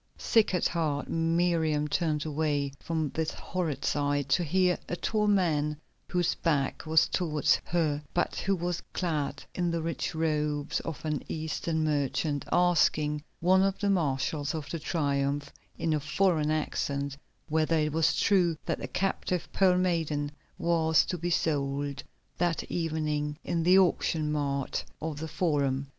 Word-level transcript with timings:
Sick 0.17 0.55
at 0.55 0.67
heart, 0.67 1.09
Miriam 1.09 1.87
turned 1.87 2.25
away 2.25 2.73
from 2.79 3.11
this 3.13 3.29
horrid 3.29 3.85
sight, 3.85 4.29
to 4.29 4.43
hear 4.43 4.75
a 4.89 4.95
tall 4.95 5.27
man, 5.27 5.77
whose 6.09 6.33
back 6.33 6.87
was 6.87 7.07
towards 7.07 7.61
her, 7.65 8.01
but 8.11 8.35
who 8.37 8.55
was 8.55 8.81
clad 8.93 9.43
in 9.53 9.69
the 9.69 9.83
rich 9.83 10.15
robes 10.15 10.79
of 10.79 11.05
an 11.05 11.21
Eastern 11.29 11.83
merchant, 11.83 12.45
asking 12.51 13.23
one 13.41 13.61
of 13.61 13.77
the 13.77 13.91
marshals 13.91 14.55
of 14.55 14.67
the 14.71 14.79
Triumph, 14.79 15.53
in 15.77 15.93
a 15.93 15.99
foreign 15.99 16.49
accent, 16.49 17.15
whether 17.47 17.77
it 17.77 17.91
was 17.93 18.15
true 18.15 18.57
that 18.65 18.79
the 18.79 18.87
captive 18.87 19.47
Pearl 19.53 19.77
Maiden 19.77 20.31
was 20.57 21.05
to 21.05 21.15
be 21.19 21.29
sold 21.29 22.01
that 22.39 22.63
evening 22.71 23.37
in 23.43 23.61
the 23.61 23.77
auction 23.77 24.31
mart 24.31 24.83
of 24.99 25.19
the 25.19 25.27
Forum. 25.27 25.89